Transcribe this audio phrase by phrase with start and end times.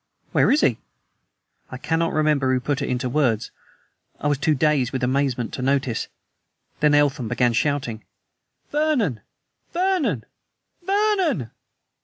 [0.31, 0.79] "Where is he?"
[1.69, 3.51] I cannot remember who put it into words;
[4.19, 6.07] I was too dazed with amazement to notice.
[6.79, 8.03] Then Eltham began shouting:
[8.71, 9.21] "Vernon!
[9.71, 10.25] Vernon!
[10.83, 11.51] VERNON!"